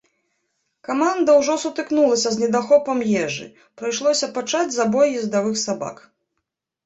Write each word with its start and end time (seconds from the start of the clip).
Каманда 0.85 1.33
ўжо 1.39 1.57
сутыкнулася 1.63 2.29
з 2.35 2.43
недахопам 2.43 3.03
ежы, 3.25 3.47
прыйшлося 3.81 4.29
пачаць 4.37 4.69
забой 4.77 5.07
ездавых 5.19 5.55
сабак. 5.65 5.97